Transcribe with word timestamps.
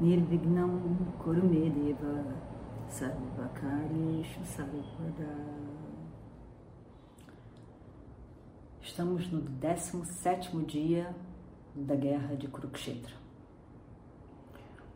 Nirvignam 0.00 0.96
Kurumedeva 1.18 2.24
Sarvakarishu 2.88 4.44
Sarvada 4.44 5.34
Estamos 8.80 9.28
no 9.32 9.42
17º 9.42 10.64
dia 10.64 11.12
da 11.74 11.96
guerra 11.96 12.36
de 12.36 12.46
Kurukshetra. 12.46 13.16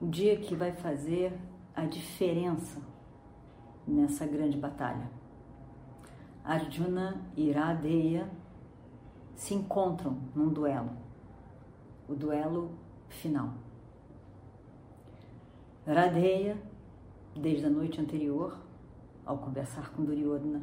O 0.01 0.07
dia 0.07 0.37
que 0.39 0.55
vai 0.55 0.71
fazer 0.71 1.37
a 1.75 1.85
diferença 1.85 2.81
nessa 3.87 4.25
grande 4.25 4.57
batalha. 4.57 5.11
Arjuna 6.45 7.21
e 7.37 7.49
Iradeya 7.49 8.31
se 9.35 9.53
encontram 9.53 10.17
num 10.33 10.49
duelo, 10.49 10.91
o 12.09 12.15
duelo 12.15 12.79
final. 13.09 13.62
Radeya, 15.87 16.57
desde 17.35 17.67
a 17.67 17.71
noite 17.71 18.01
anterior, 18.01 18.57
ao 19.27 19.39
conversar 19.39 19.91
com 19.93 20.05
Duryodhana, 20.05 20.63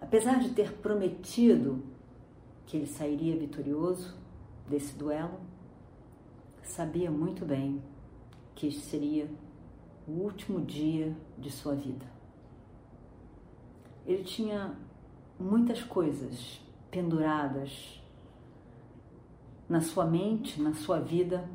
apesar 0.00 0.40
de 0.40 0.50
ter 0.50 0.72
prometido 0.78 1.80
que 2.66 2.76
ele 2.76 2.86
sairia 2.86 3.36
vitorioso 3.36 4.16
desse 4.68 4.96
duelo, 4.96 5.38
sabia 6.64 7.12
muito 7.12 7.44
bem 7.44 7.80
que 8.56 8.66
este 8.66 8.80
seria 8.80 9.30
o 10.06 10.12
último 10.12 10.60
dia 10.60 11.16
de 11.38 11.50
sua 11.50 11.76
vida. 11.76 12.06
Ele 14.04 14.24
tinha 14.24 14.74
muitas 15.38 15.80
coisas 15.80 16.60
penduradas 16.90 18.02
na 19.68 19.80
sua 19.80 20.04
mente, 20.04 20.60
na 20.60 20.74
sua 20.74 20.98
vida, 20.98 21.48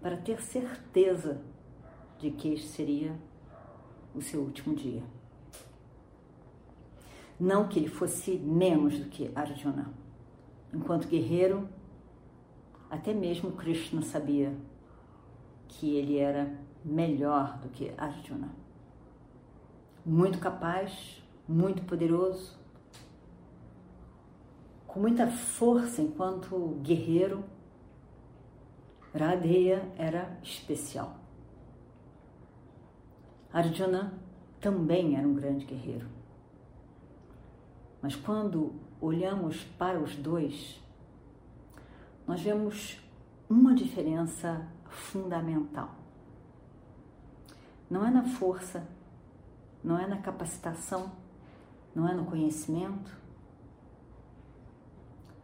para 0.00 0.16
ter 0.16 0.40
certeza 0.40 1.40
de 2.18 2.30
que 2.30 2.54
este 2.54 2.68
seria 2.68 3.14
o 4.14 4.20
seu 4.20 4.40
último 4.40 4.74
dia. 4.74 5.02
Não 7.38 7.68
que 7.68 7.78
ele 7.78 7.88
fosse 7.88 8.36
menos 8.36 8.98
do 8.98 9.08
que 9.08 9.30
Arjuna. 9.34 9.92
Enquanto 10.72 11.08
guerreiro, 11.08 11.68
até 12.90 13.14
mesmo 13.14 13.52
Krishna 13.52 14.02
sabia 14.02 14.56
que 15.68 15.96
ele 15.96 16.18
era 16.18 16.58
melhor 16.84 17.58
do 17.58 17.68
que 17.68 17.92
Arjuna. 17.96 18.50
Muito 20.04 20.38
capaz, 20.38 21.22
muito 21.46 21.82
poderoso, 21.82 22.58
com 24.86 25.00
muita 25.00 25.28
força 25.28 26.02
enquanto 26.02 26.80
guerreiro, 26.82 27.44
Radeya 29.18 29.92
era 29.96 30.38
especial. 30.42 31.16
Arjuna 33.52 34.12
também 34.60 35.16
era 35.16 35.26
um 35.26 35.34
grande 35.34 35.64
guerreiro. 35.64 36.06
Mas 38.00 38.14
quando 38.14 38.74
olhamos 39.00 39.64
para 39.78 39.98
os 39.98 40.14
dois, 40.16 40.80
nós 42.26 42.40
vemos 42.40 43.00
uma 43.48 43.74
diferença 43.74 44.68
fundamental. 44.88 45.94
Não 47.90 48.06
é 48.06 48.10
na 48.10 48.22
força, 48.22 48.86
não 49.82 49.98
é 49.98 50.06
na 50.06 50.18
capacitação, 50.18 51.10
não 51.94 52.06
é 52.06 52.14
no 52.14 52.26
conhecimento. 52.26 53.16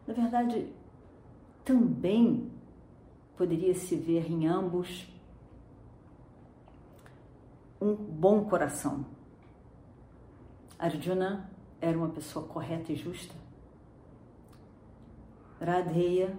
Na 0.07 0.13
verdade, 0.13 0.71
também 1.65 2.54
poderia 3.37 3.75
se 3.75 3.97
ver 3.97 4.31
em 4.31 4.47
ambos 4.47 5.09
um 7.81 7.95
bom 7.95 8.45
coração. 8.45 9.05
Arjuna 10.79 11.51
era 11.81 11.97
uma 11.97 12.09
pessoa 12.09 12.47
correta 12.47 12.93
e 12.93 12.97
justa. 12.97 13.35
Radheya 15.61 16.37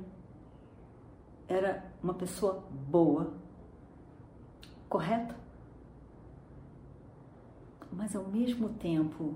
era 1.48 1.84
uma 2.02 2.14
pessoa 2.14 2.64
boa, 2.72 3.34
correta, 4.90 5.36
mas 7.92 8.16
ao 8.16 8.26
mesmo 8.26 8.70
tempo 8.70 9.36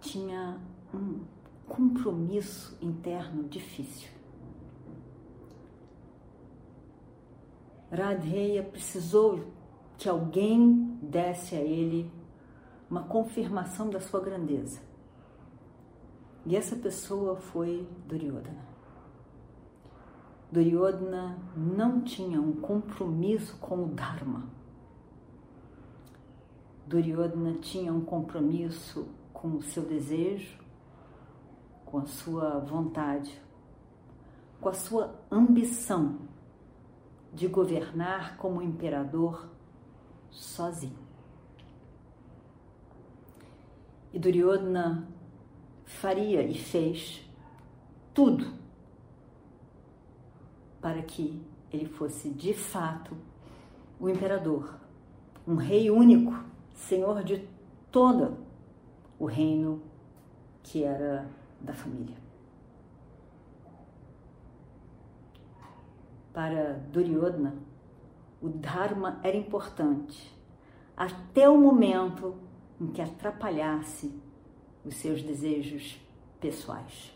tinha 0.00 0.60
um 0.92 1.24
compromisso 1.66 2.76
interno 2.80 3.48
difícil. 3.48 4.13
Radheya 7.94 8.62
precisou 8.62 9.44
que 9.96 10.08
alguém 10.08 10.98
desse 11.00 11.54
a 11.54 11.60
ele 11.60 12.10
uma 12.90 13.04
confirmação 13.04 13.88
da 13.88 14.00
sua 14.00 14.20
grandeza. 14.20 14.80
E 16.44 16.56
essa 16.56 16.76
pessoa 16.76 17.36
foi 17.36 17.88
Duryodhana. 18.06 18.74
Duryodhana 20.50 21.38
não 21.56 22.02
tinha 22.02 22.40
um 22.40 22.52
compromisso 22.52 23.56
com 23.58 23.84
o 23.84 23.88
Dharma. 23.88 24.48
Duryodhana 26.86 27.54
tinha 27.54 27.92
um 27.92 28.02
compromisso 28.02 29.08
com 29.32 29.56
o 29.56 29.62
seu 29.62 29.84
desejo, 29.84 30.58
com 31.86 31.98
a 31.98 32.06
sua 32.06 32.58
vontade, 32.58 33.40
com 34.60 34.68
a 34.68 34.74
sua 34.74 35.14
ambição 35.30 36.23
de 37.34 37.48
governar 37.48 38.36
como 38.36 38.62
imperador 38.62 39.48
sozinho. 40.30 41.04
E 44.12 44.18
Duryodhana 44.18 45.08
faria 45.84 46.42
e 46.42 46.54
fez 46.54 47.28
tudo 48.14 48.54
para 50.80 51.02
que 51.02 51.42
ele 51.72 51.86
fosse 51.86 52.30
de 52.30 52.54
fato 52.54 53.16
o 53.98 54.08
imperador, 54.08 54.78
um 55.46 55.56
rei 55.56 55.90
único, 55.90 56.32
senhor 56.74 57.24
de 57.24 57.48
todo 57.90 58.36
o 59.18 59.26
reino 59.26 59.82
que 60.62 60.84
era 60.84 61.28
da 61.60 61.72
família. 61.72 62.23
Para 66.34 66.74
Duryodhana, 66.92 67.54
o 68.42 68.48
Dharma 68.48 69.20
era 69.22 69.36
importante 69.36 70.30
até 70.96 71.48
o 71.48 71.56
momento 71.56 72.34
em 72.80 72.88
que 72.88 73.00
atrapalhasse 73.00 74.20
os 74.84 74.96
seus 74.96 75.22
desejos 75.22 75.98
pessoais. 76.40 77.14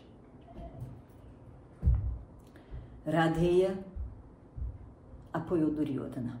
Radheya 3.05 3.77
apoiou 5.33 5.69
Duryodhana. 5.69 6.39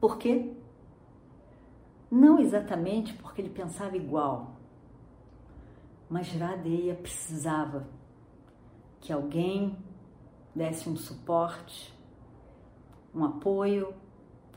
Por 0.00 0.18
quê? 0.18 0.54
Não 2.10 2.38
exatamente 2.38 3.12
porque 3.14 3.42
ele 3.42 3.50
pensava 3.50 3.96
igual, 3.96 4.56
mas 6.08 6.32
Radheya 6.32 6.94
precisava 6.94 7.86
que 9.00 9.12
alguém 9.12 9.76
desse 10.54 10.88
um 10.88 10.96
suporte, 10.96 11.94
um 13.18 13.24
apoio, 13.24 13.92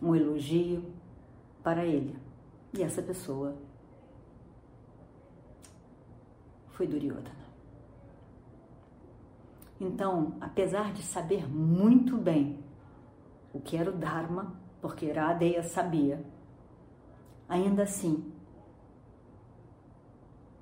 um 0.02 0.16
elogio 0.16 0.84
para 1.64 1.84
ele. 1.84 2.16
E 2.74 2.84
essa 2.84 3.02
pessoa 3.02 3.56
foi 6.70 6.88
Duryodhana. 6.88 7.42
Então, 9.80 10.36
apesar 10.40 10.94
de 10.94 11.02
saber 11.02 11.50
muito 11.50 12.16
bem 12.16 12.60
o 13.52 13.60
que 13.60 13.76
era 13.76 13.90
o 13.90 13.98
Dharma, 13.98 14.54
porque 14.80 15.12
Radeya 15.12 15.64
sabia, 15.64 16.24
ainda 17.50 17.84
assim, 17.84 18.32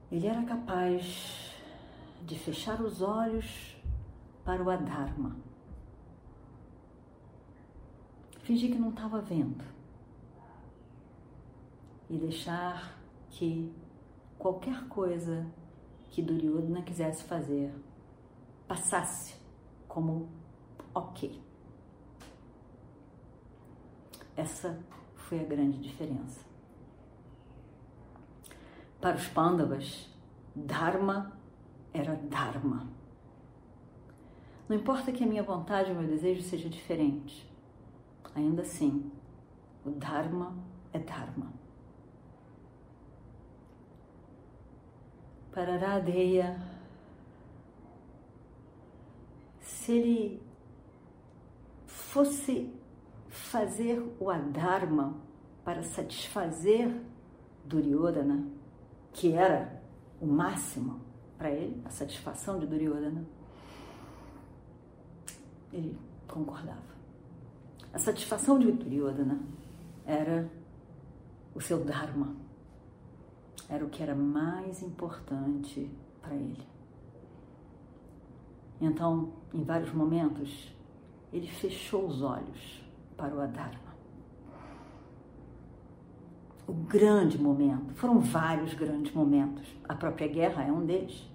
ele 0.09 0.25
era 0.25 0.41
capaz 0.43 1.53
de 2.25 2.39
fechar 2.39 2.81
os 2.81 3.01
olhos 3.01 3.77
para 4.45 4.63
o 4.63 4.69
Adharma, 4.69 5.35
fingir 8.49 8.71
que 8.71 8.79
não 8.79 8.89
estava 8.89 9.21
vendo 9.21 9.63
e 12.09 12.17
deixar 12.17 12.97
que 13.29 13.71
qualquer 14.39 14.87
coisa 14.87 15.45
que 16.07 16.19
Duryodhana 16.19 16.81
quisesse 16.81 17.23
fazer 17.25 17.71
passasse 18.67 19.35
como 19.87 20.27
ok. 20.95 21.39
Essa 24.35 24.83
foi 25.13 25.41
a 25.41 25.43
grande 25.43 25.77
diferença. 25.77 26.43
Para 28.99 29.15
os 29.15 29.27
Pandavas, 29.27 30.09
Dharma 30.55 31.39
era 31.93 32.15
Dharma. 32.15 32.89
Não 34.67 34.75
importa 34.75 35.11
que 35.11 35.23
a 35.23 35.27
minha 35.27 35.43
vontade 35.43 35.91
ou 35.91 35.97
meu 35.97 36.07
desejo 36.07 36.41
seja 36.41 36.67
diferente, 36.67 37.47
ainda 38.35 38.61
assim, 38.61 39.11
o 39.85 39.91
Dharma 39.91 40.55
é 40.93 40.99
Dharma. 40.99 41.51
Para 45.51 45.77
Radeya, 45.77 46.59
se 49.59 49.91
ele 49.91 50.49
fosse 51.85 52.71
fazer 53.27 53.99
o 54.19 54.29
Adharma 54.29 55.15
para 55.63 55.83
satisfazer 55.83 57.01
Duryodhana, 57.65 58.47
que 59.13 59.33
era 59.33 59.81
o 60.19 60.25
máximo 60.25 61.01
para 61.37 61.51
ele, 61.51 61.81
a 61.85 61.89
satisfação 61.89 62.59
de 62.59 62.67
Duryodhana, 62.67 63.25
ele 65.71 65.97
concordava. 66.27 66.98
A 67.91 67.97
satisfação 67.97 68.59
de 68.59 68.71
Duryodhana 68.71 69.39
era 70.05 70.49
o 71.55 71.61
seu 71.61 71.83
Dharma, 71.83 72.35
era 73.67 73.83
o 73.83 73.89
que 73.89 74.03
era 74.03 74.13
mais 74.13 74.83
importante 74.83 75.89
para 76.21 76.35
ele. 76.35 76.67
Então, 78.79 79.33
em 79.53 79.63
vários 79.63 79.91
momentos, 79.91 80.73
ele 81.33 81.47
fechou 81.47 82.05
os 82.05 82.21
olhos 82.21 82.83
para 83.17 83.35
o 83.35 83.41
Adharma. 83.41 83.89
O 86.67 86.73
grande 86.73 87.41
momento, 87.41 87.95
foram 87.95 88.19
vários 88.19 88.75
grandes 88.75 89.11
momentos, 89.13 89.67
a 89.87 89.95
própria 89.95 90.27
guerra 90.27 90.63
é 90.63 90.71
um 90.71 90.85
deles, 90.85 91.27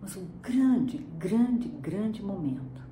mas 0.00 0.16
o 0.16 0.22
grande, 0.40 0.96
grande, 1.18 1.68
grande 1.68 2.22
momento 2.22 2.87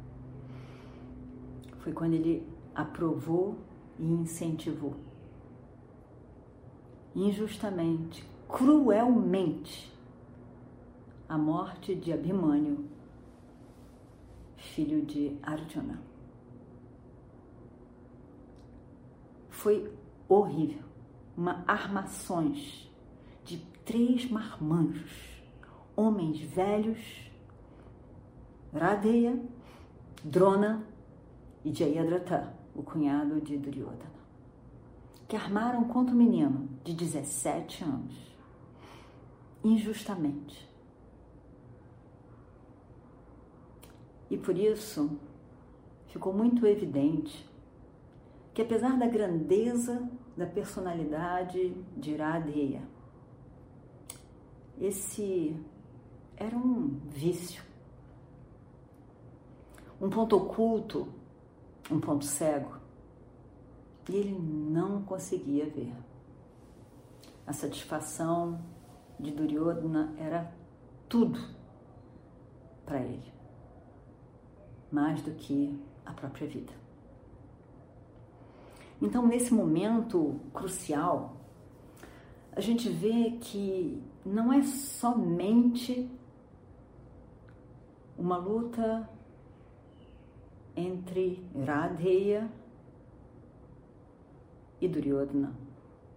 foi 1.87 1.93
quando 1.93 2.15
ele 2.15 2.45
aprovou 2.75 3.57
e 3.97 4.05
incentivou. 4.05 4.97
Injustamente, 7.15 8.29
cruelmente, 8.49 9.97
a 11.29 11.39
morte 11.39 11.95
de 11.95 12.13
Abhimanyu, 12.13 12.87
filho 14.57 15.07
de 15.07 15.39
Arjuna. 15.41 16.03
Foi 19.49 19.89
horrível. 20.29 20.83
Uma 21.37 21.63
armações 21.69 22.91
de 23.45 23.59
três 23.85 24.29
marmanjos, 24.29 25.41
homens 25.95 26.41
velhos, 26.41 27.31
Radeya, 28.75 29.41
Drona 30.25 30.96
e 31.67 31.75
Jayadratha, 31.75 32.55
o 32.77 32.81
cunhado 32.81 33.41
de 33.41 33.59
Duryodhana, 33.59 34.15
que 35.27 35.35
armaram 35.35 35.83
contra 35.83 36.15
o 36.15 36.17
menino 36.17 36.69
de 36.85 36.95
17 36.95 37.83
anos, 37.83 38.15
injustamente. 39.65 40.71
E 44.31 44.39
por 44.39 44.57
isso 44.57 45.19
ficou 46.07 46.33
muito 46.33 46.65
evidente 46.65 47.51
que, 48.55 48.63
apesar 48.63 48.97
da 48.97 49.09
grandeza 49.09 50.09
da 50.37 50.47
personalidade 50.47 51.75
de 51.97 52.15
Radeya, 52.15 52.83
esse 54.81 55.61
era 56.37 56.57
um 56.57 57.01
vício, 57.09 57.65
um 60.01 60.09
ponto 60.09 60.37
oculto 60.37 61.16
um 61.91 62.01
ponto 62.01 62.25
cego 62.25 62.77
e 64.09 64.17
ele 64.17 64.39
não 64.39 65.03
conseguia 65.03 65.69
ver. 65.69 65.95
A 67.47 67.53
satisfação 67.53 68.61
de 69.19 69.31
Duryodhana 69.31 70.15
era 70.19 70.53
tudo 71.09 71.39
para 72.85 73.01
ele, 73.01 73.33
mais 74.91 75.23
do 75.23 75.33
que 75.33 75.79
a 76.05 76.13
própria 76.13 76.47
vida. 76.47 76.73
Então, 79.01 79.27
nesse 79.27 79.53
momento 79.53 80.41
crucial, 80.53 81.37
a 82.53 82.61
gente 82.61 82.89
vê 82.89 83.33
que 83.41 84.03
não 84.25 84.53
é 84.53 84.63
somente 84.63 86.11
uma 88.17 88.39
luta 88.39 89.09
entre 90.77 91.43
Radheya 91.67 92.51
e 94.81 94.87
Duryodhana 94.87 95.55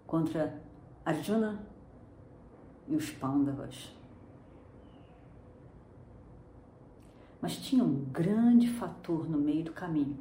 contra 0.05 0.61
Arjuna 1.05 1.65
e 2.87 2.95
os 2.95 3.09
Pandavas. 3.11 3.95
Mas 7.41 7.55
tinha 7.55 7.83
um 7.83 8.03
grande 8.05 8.67
fator 8.67 9.29
no 9.29 9.37
meio 9.37 9.63
do 9.63 9.71
caminho, 9.71 10.17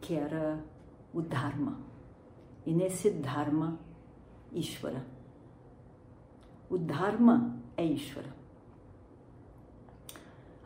que 0.00 0.14
era 0.14 0.62
o 1.14 1.22
Dharma. 1.22 1.78
E 2.66 2.72
nesse 2.74 3.10
Dharma, 3.10 3.78
Ishvara. 4.52 5.06
O 6.68 6.76
Dharma 6.76 7.56
é 7.76 7.84
Ishvara. 7.84 8.34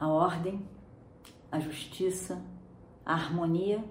A 0.00 0.08
ordem 0.08 0.66
a 1.50 1.58
justiça, 1.58 2.42
a 3.04 3.14
harmonia 3.14 3.82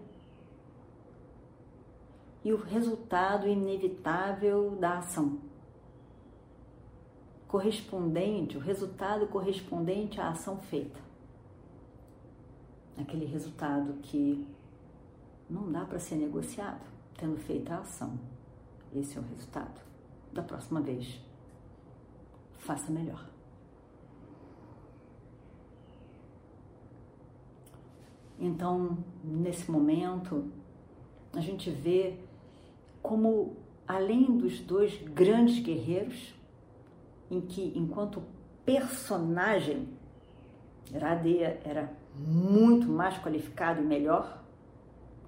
e 2.43 2.53
o 2.53 2.57
resultado 2.57 3.47
inevitável 3.47 4.77
da 4.79 4.99
ação. 4.99 5.39
Correspondente, 7.47 8.57
o 8.57 8.59
resultado 8.59 9.27
correspondente 9.27 10.19
à 10.19 10.29
ação 10.29 10.57
feita. 10.57 10.99
Aquele 12.97 13.25
resultado 13.25 13.93
que 14.01 14.45
não 15.49 15.71
dá 15.71 15.85
para 15.85 15.99
ser 15.99 16.15
negociado, 16.15 16.85
tendo 17.17 17.37
feito 17.37 17.71
a 17.71 17.79
ação. 17.79 18.19
Esse 18.93 19.17
é 19.17 19.21
o 19.21 19.23
resultado. 19.23 19.81
Da 20.33 20.41
próxima 20.41 20.81
vez, 20.81 21.19
faça 22.57 22.91
melhor. 22.91 23.36
Então, 28.39 28.97
nesse 29.23 29.69
momento, 29.69 30.51
a 31.33 31.39
gente 31.39 31.71
vê 31.71 32.19
como, 33.01 33.55
além 33.87 34.37
dos 34.37 34.59
dois 34.59 34.95
grandes 35.01 35.59
guerreiros, 35.59 36.35
em 37.31 37.41
que, 37.41 37.73
enquanto 37.75 38.21
personagem, 38.65 39.89
Radeya 40.93 41.59
era 41.65 41.91
muito 42.15 42.87
mais 42.87 43.17
qualificado 43.17 43.81
e 43.81 43.85
melhor, 43.85 44.43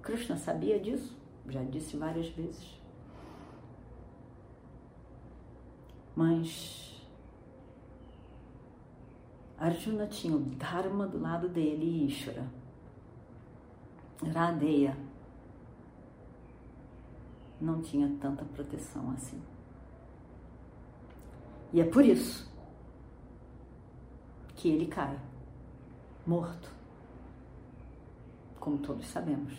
Krishna 0.02 0.36
sabia 0.36 0.78
disso, 0.78 1.16
já 1.48 1.62
disse 1.62 1.96
várias 1.96 2.28
vezes. 2.28 2.80
Mas 6.14 7.06
Arjuna 9.58 10.06
tinha 10.06 10.34
o 10.34 10.40
Dharma 10.40 11.06
do 11.06 11.20
lado 11.20 11.48
dele 11.48 11.84
e 11.84 12.06
Ishvara 12.06 12.59
Radeia 14.28 14.96
não 17.60 17.80
tinha 17.80 18.08
tanta 18.20 18.44
proteção 18.44 19.10
assim. 19.12 19.40
E 21.72 21.80
é 21.80 21.84
por 21.84 22.04
isso 22.04 22.50
que 24.56 24.68
ele 24.68 24.86
cai, 24.86 25.18
morto, 26.26 26.70
como 28.58 28.78
todos 28.78 29.06
sabemos, 29.06 29.54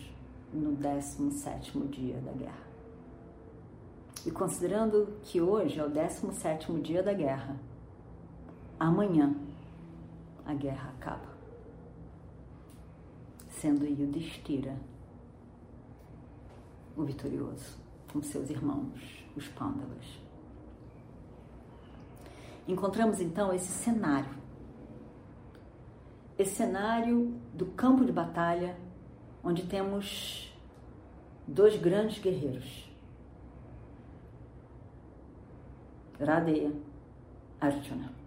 no 0.52 0.72
17 0.72 1.78
dia 1.88 2.20
da 2.20 2.32
guerra. 2.32 2.72
E 4.24 4.30
considerando 4.30 5.18
que 5.22 5.40
hoje 5.40 5.80
é 5.80 5.84
o 5.84 5.90
17 5.90 6.72
dia 6.80 7.02
da 7.02 7.12
guerra, 7.12 7.56
amanhã 8.78 9.34
a 10.44 10.54
guerra 10.54 10.90
acaba 10.90 11.31
sendo 13.62 13.86
Yudhishthira 13.86 14.76
o 16.96 17.04
vitorioso, 17.04 17.78
com 18.12 18.20
seus 18.20 18.50
irmãos, 18.50 19.24
os 19.36 19.46
Pandavas. 19.46 20.20
Encontramos 22.66 23.20
então 23.20 23.54
esse 23.54 23.68
cenário. 23.68 24.34
Esse 26.36 26.56
cenário 26.56 27.40
do 27.54 27.66
campo 27.66 28.04
de 28.04 28.10
batalha, 28.10 28.76
onde 29.44 29.64
temos 29.68 30.52
dois 31.46 31.80
grandes 31.80 32.18
guerreiros. 32.20 32.90
Radeya, 36.18 36.72
Arjuna. 37.60 38.21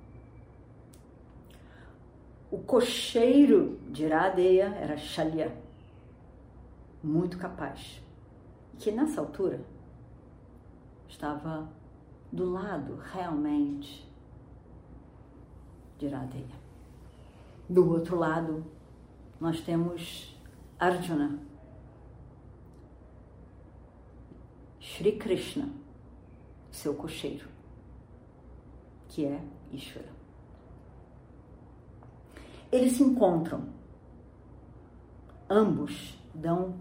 O 2.55 2.59
cocheiro 2.59 3.77
de 3.89 4.07
Radeya 4.07 4.67
era 4.75 4.95
Shalya, 4.95 5.53
muito 7.03 7.37
capaz, 7.37 8.01
que 8.79 8.93
nessa 8.93 9.19
altura 9.19 9.59
estava 11.05 11.69
do 12.31 12.49
lado 12.53 12.95
realmente 13.11 14.09
de 15.97 16.07
Radeya. 16.07 16.55
Do 17.69 17.91
outro 17.91 18.15
lado, 18.15 18.65
nós 19.37 19.59
temos 19.59 20.33
Arjuna, 20.79 21.37
Shri 24.79 25.17
Krishna, 25.17 25.67
seu 26.71 26.93
cocheiro, 26.95 27.49
que 29.09 29.25
é 29.25 29.43
Ishvara. 29.73 30.24
Eles 32.75 32.97
se 32.97 33.03
encontram, 33.03 33.69
ambos 35.49 36.21
dão 36.33 36.75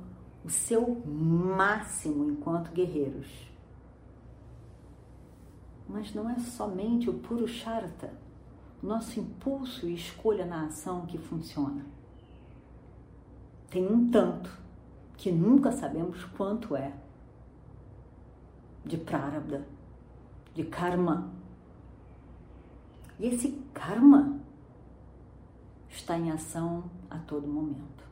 o 0.45 0.51
seu 0.51 1.01
máximo 1.07 2.29
enquanto 2.29 2.73
guerreiros. 2.73 3.29
Mas 5.89 6.13
não 6.13 6.29
é 6.29 6.37
somente 6.41 7.09
o 7.09 7.15
puro 7.15 7.47
charta 7.47 8.13
nosso 8.83 9.21
impulso 9.21 9.89
e 9.89 9.95
escolha 9.95 10.45
na 10.45 10.67
ação 10.67 11.07
que 11.07 11.17
funciona. 11.17 11.87
Tem 13.71 13.87
um 13.87 14.11
tanto 14.11 14.51
que 15.17 15.31
nunca 15.31 15.71
sabemos 15.71 16.25
quanto 16.25 16.75
é 16.75 16.93
de 18.85 18.97
prarabdha, 18.97 19.65
de 20.55 20.65
karma. 20.65 21.31
E 23.17 23.29
esse 23.29 23.53
karma 23.73 24.43
está 25.95 26.19
em 26.19 26.31
ação 26.31 26.85
a 27.09 27.19
todo 27.19 27.47
momento. 27.47 28.05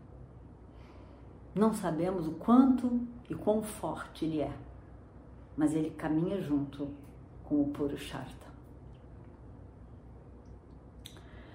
Não 1.55 1.75
sabemos 1.75 2.27
o 2.27 2.33
quanto 2.33 3.07
e 3.29 3.35
quão 3.35 3.63
forte 3.63 4.25
ele 4.25 4.41
é, 4.41 4.57
mas 5.57 5.75
ele 5.75 5.91
caminha 5.91 6.41
junto 6.41 6.89
com 7.45 7.61
o 7.61 7.69
Purushartha. 7.69 8.51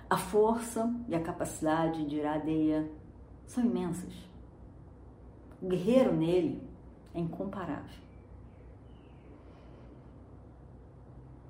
A 0.10 0.18
força 0.18 0.94
e 1.08 1.16
a 1.16 1.22
capacidade 1.22 2.06
de 2.06 2.18
Iradeya 2.18 2.90
são 3.46 3.64
imensas. 3.64 4.14
O 5.62 5.68
guerreiro 5.68 6.14
nele 6.14 6.62
é 7.14 7.20
incomparável. 7.20 8.06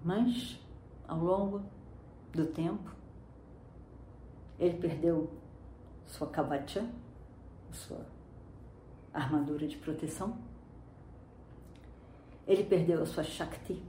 Mas, 0.04 0.60
ao 1.08 1.20
longo 1.20 1.62
do 2.32 2.46
tempo, 2.46 2.97
ele 4.60 4.78
perdeu 4.78 5.30
sua 6.06 6.28
kavacha, 6.28 6.90
sua 7.72 8.06
armadura 9.14 9.68
de 9.68 9.78
proteção. 9.78 10.38
Ele 12.48 12.64
perdeu 12.64 13.02
a 13.02 13.06
sua 13.06 13.24
shakti. 13.24 13.82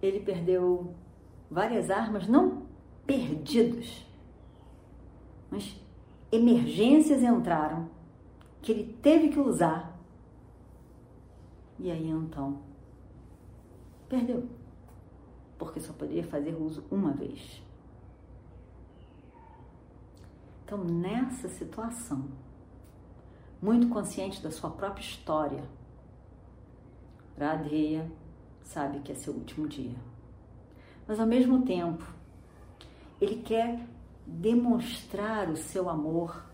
Ele 0.00 0.20
perdeu 0.20 0.94
várias 1.50 1.90
armas, 1.90 2.26
não 2.26 2.66
perdidas, 3.06 4.06
mas 5.50 5.76
emergências 6.30 7.22
entraram 7.22 7.90
que 8.62 8.70
ele 8.70 8.92
teve 9.02 9.30
que 9.30 9.40
usar. 9.40 9.98
E 11.78 11.90
aí 11.90 12.08
então 12.08 12.62
perdeu, 14.08 14.48
porque 15.60 15.78
só 15.78 15.92
poderia 15.92 16.24
fazer 16.24 16.56
uso 16.60 16.82
uma 16.90 17.12
vez. 17.12 17.62
Então, 20.64 20.82
nessa 20.82 21.48
situação, 21.48 22.28
muito 23.62 23.88
consciente 23.88 24.42
da 24.42 24.50
sua 24.50 24.70
própria 24.70 25.02
história, 25.02 25.62
Radheya 27.38 28.10
sabe 28.64 28.98
que 29.00 29.12
é 29.12 29.14
seu 29.14 29.32
último 29.32 29.68
dia 29.68 29.96
mas 31.10 31.18
ao 31.18 31.26
mesmo 31.26 31.62
tempo 31.62 32.04
ele 33.20 33.42
quer 33.42 33.84
demonstrar 34.24 35.50
o 35.50 35.56
seu 35.56 35.90
amor 35.90 36.46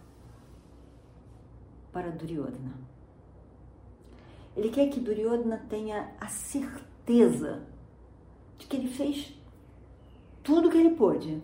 para 1.92 2.10
Duryodhana. 2.10 2.72
Ele 4.56 4.70
quer 4.70 4.88
que 4.88 4.98
Duryodhana 4.98 5.58
tenha 5.68 6.10
a 6.18 6.28
certeza 6.28 7.66
de 8.58 8.66
que 8.66 8.76
ele 8.76 8.88
fez 8.88 9.34
tudo 10.42 10.68
o 10.68 10.70
que 10.70 10.78
ele 10.78 10.94
pôde 10.94 11.42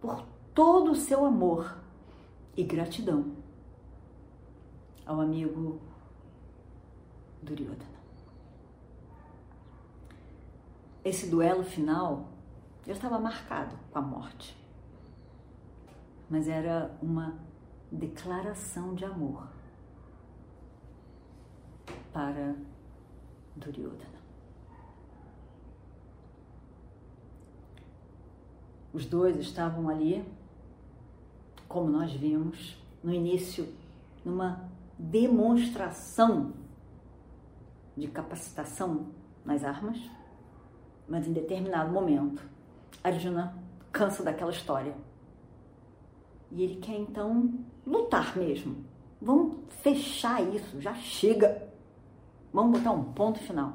por 0.00 0.24
todo 0.54 0.92
o 0.92 0.96
seu 0.96 1.24
amor 1.24 1.78
e 2.56 2.62
gratidão 2.62 3.32
ao 5.06 5.20
amigo 5.20 5.80
Duryodhana. 7.42 7.94
esse 11.04 11.28
duelo 11.28 11.62
final 11.62 12.28
já 12.86 12.94
estava 12.94 13.18
marcado 13.18 13.76
com 13.92 13.98
a 13.98 14.02
morte. 14.02 14.56
Mas 16.30 16.48
era 16.48 16.96
uma 17.02 17.34
declaração 17.92 18.94
de 18.94 19.04
amor 19.04 19.46
para 22.12 22.56
Duryodhana. 23.54 24.13
Os 28.94 29.04
dois 29.04 29.36
estavam 29.38 29.90
ali, 29.90 30.24
como 31.68 31.90
nós 31.90 32.12
vimos 32.12 32.82
no 33.02 33.12
início, 33.12 33.68
numa 34.24 34.70
demonstração 34.98 36.54
de 37.94 38.08
capacitação 38.08 39.08
nas 39.44 39.62
armas 39.62 39.98
mas 41.08 41.26
em 41.26 41.32
determinado 41.32 41.92
momento, 41.92 42.42
Arjuna 43.02 43.56
cansa 43.92 44.22
daquela 44.22 44.50
história. 44.50 44.94
E 46.50 46.62
ele 46.62 46.76
quer 46.76 46.96
então 46.96 47.52
lutar 47.86 48.36
mesmo. 48.36 48.84
Vamos 49.20 49.58
fechar 49.82 50.42
isso, 50.54 50.80
já 50.80 50.94
chega. 50.94 51.68
Vamos 52.52 52.78
botar 52.78 52.92
um 52.92 53.12
ponto 53.12 53.38
final 53.40 53.74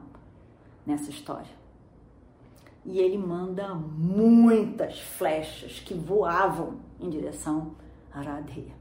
nessa 0.85 1.09
história. 1.09 1.58
E 2.85 2.99
ele 2.99 3.17
manda 3.17 3.75
muitas 3.75 4.99
flechas 4.99 5.79
que 5.79 5.93
voavam 5.93 6.79
em 6.99 7.09
direção 7.09 7.75
a 8.11 8.21
Radheya. 8.21 8.73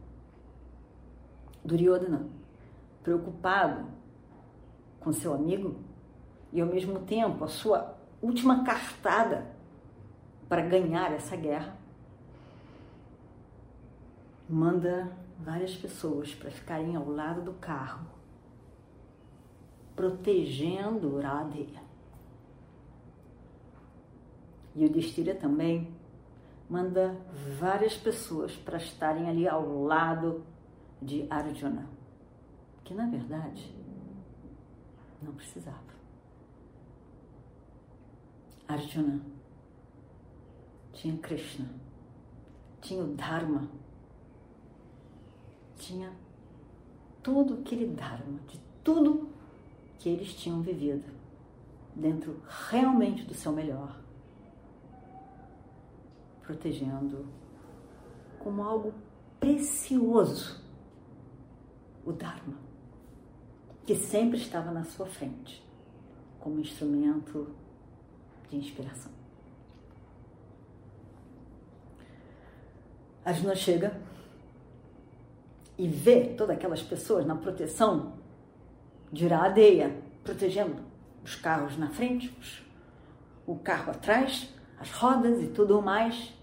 Duryodhana, 1.64 2.26
preocupado 3.02 3.86
com 5.00 5.12
seu 5.12 5.34
amigo 5.34 5.76
e 6.52 6.60
ao 6.60 6.66
mesmo 6.66 7.00
tempo 7.00 7.44
a 7.44 7.48
sua 7.48 7.94
última 8.22 8.64
cartada 8.64 9.46
para 10.48 10.62
ganhar 10.62 11.12
essa 11.12 11.36
guerra, 11.36 11.76
manda 14.48 15.12
várias 15.38 15.76
pessoas 15.76 16.34
para 16.34 16.50
ficarem 16.50 16.96
ao 16.96 17.08
lado 17.08 17.42
do 17.42 17.52
carro, 17.54 18.06
protegendo 19.94 21.20
Radheya. 21.20 21.87
E 24.78 24.84
o 24.84 24.88
Destira 24.88 25.34
também 25.34 25.92
manda 26.70 27.20
várias 27.58 27.96
pessoas 27.96 28.54
para 28.54 28.76
estarem 28.76 29.28
ali 29.28 29.48
ao 29.48 29.82
lado 29.82 30.44
de 31.02 31.26
Arjuna, 31.28 31.90
que 32.84 32.94
na 32.94 33.08
verdade 33.08 33.74
não 35.20 35.32
precisava. 35.32 35.82
Arjuna, 38.68 39.20
tinha 40.92 41.18
Krishna, 41.18 41.68
tinha 42.80 43.02
o 43.02 43.16
Dharma, 43.16 43.68
tinha 45.76 46.12
todo 47.20 47.54
aquele 47.54 47.88
Dharma, 47.88 48.38
de 48.46 48.60
tudo 48.84 49.28
que 49.98 50.08
eles 50.08 50.32
tinham 50.34 50.62
vivido, 50.62 51.12
dentro 51.96 52.40
realmente 52.70 53.24
do 53.24 53.34
seu 53.34 53.50
melhor, 53.50 54.06
protegendo 56.48 57.26
como 58.38 58.62
algo 58.62 58.94
precioso 59.38 60.64
o 62.06 62.10
Dharma, 62.10 62.56
que 63.84 63.94
sempre 63.94 64.38
estava 64.38 64.70
na 64.70 64.82
sua 64.82 65.04
frente, 65.04 65.62
como 66.40 66.58
instrumento 66.58 67.54
de 68.48 68.56
inspiração. 68.56 69.12
Arjuna 73.22 73.54
chega 73.54 74.00
e 75.76 75.86
vê 75.86 76.28
todas 76.28 76.56
aquelas 76.56 76.82
pessoas 76.82 77.26
na 77.26 77.36
proteção 77.36 78.14
de 79.12 79.26
Iradeia, 79.26 80.02
protegendo 80.24 80.82
os 81.22 81.36
carros 81.36 81.76
na 81.76 81.90
frente, 81.90 82.34
os, 82.40 82.62
o 83.46 83.58
carro 83.58 83.90
atrás, 83.90 84.48
as 84.80 84.90
rodas 84.92 85.42
e 85.42 85.48
tudo 85.48 85.82
mais. 85.82 86.37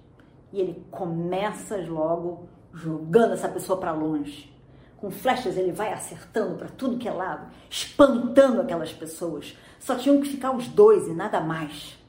E 0.55 0.61
ele 0.61 0.83
começa 0.89 1.75
logo 1.85 2.47
jogando 2.73 3.33
essa 3.33 3.49
pessoa 3.49 3.77
para 3.77 3.91
longe. 3.91 4.49
Com 4.95 5.11
flechas 5.11 5.57
ele 5.57 5.73
vai 5.73 5.91
acertando 5.91 6.55
para 6.55 6.69
tudo 6.69 6.97
que 6.97 7.09
é 7.09 7.11
lado, 7.11 7.51
espantando 7.69 8.61
aquelas 8.61 8.93
pessoas. 8.93 9.57
Só 9.77 9.97
tinham 9.97 10.21
que 10.21 10.29
ficar 10.29 10.55
os 10.55 10.69
dois 10.69 11.09
e 11.09 11.13
nada 11.13 11.41
mais. 11.41 11.99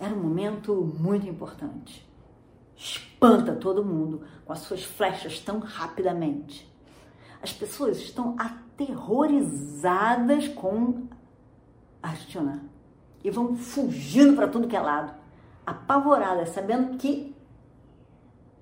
Era 0.00 0.12
um 0.12 0.20
momento 0.20 0.92
muito 0.98 1.28
importante. 1.28 2.04
Espanta 2.76 3.54
todo 3.54 3.84
mundo 3.84 4.22
com 4.44 4.52
as 4.52 4.58
suas 4.58 4.82
flechas 4.82 5.38
tão 5.38 5.60
rapidamente. 5.60 6.68
As 7.40 7.52
pessoas 7.52 7.98
estão 7.98 8.34
aterrorizadas 8.36 10.48
com 10.48 11.06
Arjuna 12.02 12.64
e 13.22 13.30
vão 13.30 13.54
fugindo 13.54 14.34
para 14.34 14.48
tudo 14.48 14.66
que 14.66 14.74
é 14.74 14.80
lado, 14.80 15.14
apavoradas, 15.64 16.48
sabendo 16.48 16.98
que 16.98 17.38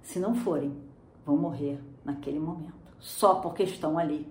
se 0.09 0.19
não 0.19 0.35
forem, 0.35 0.75
vão 1.23 1.37
morrer 1.37 1.79
naquele 2.03 2.39
momento, 2.39 2.73
só 2.99 3.35
porque 3.43 3.63
estão 3.63 3.99
ali, 3.99 4.27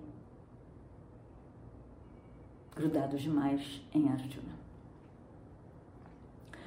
grudados 2.74 3.22
demais 3.22 3.80
em 3.94 4.08
Arjuna 4.08 4.58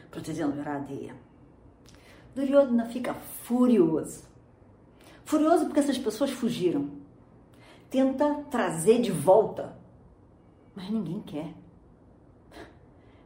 protegendo 0.09 0.59
Iradeya. 0.59 1.13
Duryodhana 2.33 2.85
fica 2.85 3.13
furioso. 3.13 4.23
Furioso 5.25 5.65
porque 5.65 5.81
essas 5.81 5.97
pessoas 5.97 6.31
fugiram. 6.31 6.89
Tenta 7.89 8.43
trazer 8.49 9.01
de 9.01 9.11
volta, 9.11 9.77
mas 10.73 10.89
ninguém 10.89 11.21
quer. 11.21 11.53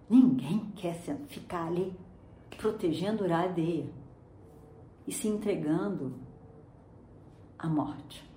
Ninguém 0.10 0.72
quer 0.76 0.96
ficar 1.28 1.68
ali 1.68 1.96
protegendo 2.58 3.24
Iradeya 3.24 4.05
e 5.08 5.12
se 5.12 5.28
entregando 5.28 6.20
à 7.58 7.68
morte. 7.68 8.30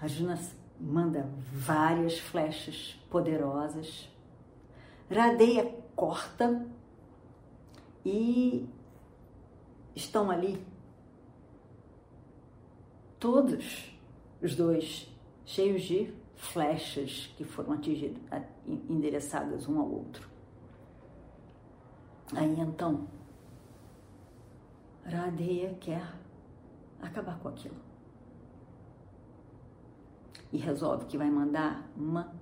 Arjuna 0.00 0.38
manda 0.80 1.28
várias 1.52 2.18
flechas 2.18 2.96
poderosas 3.10 4.08
Radeia 5.10 5.64
corta 5.96 6.66
e 8.04 8.68
estão 9.96 10.30
ali 10.30 10.62
todos 13.18 13.90
os 14.42 14.54
dois 14.54 15.10
cheios 15.46 15.82
de 15.82 16.12
flechas 16.36 17.32
que 17.38 17.44
foram 17.44 17.72
atingidas, 17.72 18.20
endereçadas 18.66 19.66
um 19.66 19.80
ao 19.80 19.90
outro. 19.90 20.28
Aí 22.36 22.60
então, 22.60 23.08
Radeia 25.16 25.74
quer 25.80 26.06
acabar 27.00 27.38
com 27.38 27.48
aquilo. 27.48 27.76
E 30.52 30.58
resolve 30.58 31.06
que 31.06 31.18
vai 31.18 31.30
mandar 31.30 31.82
uma 31.96 32.32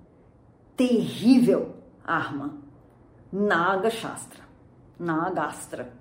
terrível 0.75 1.75
arma. 2.03 2.57
Naga 3.31 3.89
Shastra. 3.89 4.43
Naga 4.97 5.45
Astra. 5.45 5.93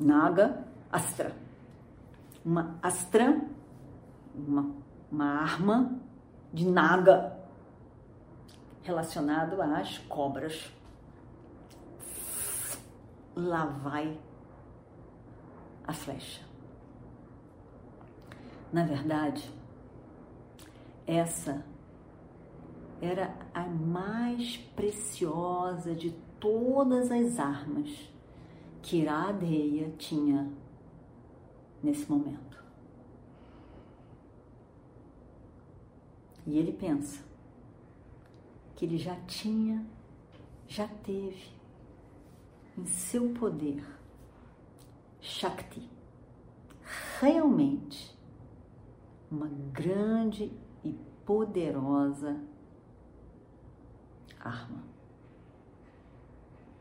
Naga 0.00 0.64
Astra. 0.90 1.36
Uma 2.44 2.78
astra, 2.82 3.42
uma, 4.34 4.74
uma 5.10 5.26
arma 5.26 6.00
de 6.52 6.66
Naga 6.66 7.36
relacionado 8.82 9.60
às 9.60 9.98
cobras. 9.98 10.72
Lá 13.36 13.66
vai 13.66 14.18
a 15.88 15.92
flecha. 15.94 16.42
Na 18.70 18.84
verdade, 18.84 19.50
essa 21.06 21.64
era 23.00 23.34
a 23.54 23.64
mais 23.64 24.58
preciosa 24.76 25.94
de 25.94 26.10
todas 26.38 27.10
as 27.10 27.38
armas 27.38 28.12
que 28.82 28.98
Iradeia 28.98 29.90
tinha 29.96 30.52
nesse 31.82 32.10
momento. 32.10 32.62
E 36.46 36.58
ele 36.58 36.72
pensa 36.72 37.24
que 38.76 38.84
ele 38.84 38.98
já 38.98 39.16
tinha, 39.26 39.86
já 40.66 40.86
teve 40.86 41.50
em 42.76 42.84
seu 42.84 43.30
poder 43.30 43.98
Shakti, 45.20 45.88
realmente 47.20 48.16
uma 49.30 49.48
grande 49.72 50.52
e 50.84 50.92
poderosa 51.24 52.40
arma. 54.40 54.82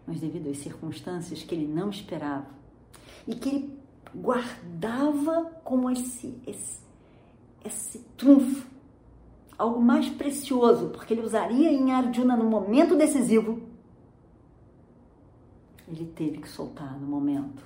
Mas 0.05 0.21
devido 0.21 0.49
às 0.49 0.57
circunstâncias 0.59 1.43
que 1.43 1.53
ele 1.53 1.67
não 1.67 1.89
esperava 1.89 2.47
e 3.27 3.35
que 3.35 3.49
ele 3.49 3.79
guardava 4.15 5.45
como 5.63 5.89
esse, 5.89 6.41
esse, 6.47 6.81
esse 7.65 7.99
trunfo, 8.15 8.67
algo 9.57 9.81
mais 9.81 10.09
precioso, 10.09 10.89
porque 10.89 11.13
ele 11.13 11.23
usaria 11.23 11.71
em 11.71 11.91
Arjuna 11.91 12.37
no 12.37 12.45
momento 12.45 12.95
decisivo, 12.95 13.61
ele 15.87 16.05
teve 16.05 16.37
que 16.37 16.49
soltar 16.49 16.97
no 16.97 17.07
momento. 17.07 17.65